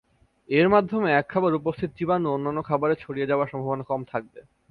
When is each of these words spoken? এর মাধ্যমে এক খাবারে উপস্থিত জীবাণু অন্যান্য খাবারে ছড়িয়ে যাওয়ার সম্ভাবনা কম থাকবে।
এর 0.49 0.67
মাধ্যমে 0.69 1.07
এক 1.11 1.25
খাবারে 1.29 1.55
উপস্থিত 1.55 1.89
জীবাণু 1.97 2.27
অন্যান্য 2.31 2.59
খাবারে 2.69 2.95
ছড়িয়ে 2.95 3.29
যাওয়ার 3.29 3.51
সম্ভাবনা 3.53 3.83
কম 3.83 4.01
থাকবে। 4.11 4.39